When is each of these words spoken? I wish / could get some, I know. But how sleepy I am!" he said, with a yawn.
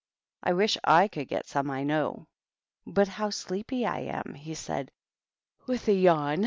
I 0.41 0.53
wish 0.53 0.79
/ 0.97 1.11
could 1.11 1.27
get 1.27 1.45
some, 1.45 1.69
I 1.69 1.83
know. 1.83 2.25
But 2.87 3.07
how 3.07 3.29
sleepy 3.29 3.85
I 3.85 3.99
am!" 3.99 4.33
he 4.33 4.55
said, 4.55 4.89
with 5.67 5.87
a 5.87 5.93
yawn. 5.93 6.39